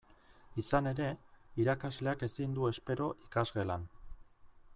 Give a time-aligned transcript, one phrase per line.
[0.61, 1.09] Izan ere,
[1.65, 3.87] irakasleak ezin du espero ikasgelan.